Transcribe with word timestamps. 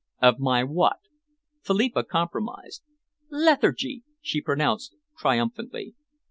"Of 0.19 0.39
my 0.39 0.63
what?" 0.63 0.97
Philippa 1.61 2.03
compromised. 2.03 2.81
"Lethargy," 3.29 4.01
she 4.19 4.41
pronounced 4.41 4.95
triumphantly. 5.15 5.93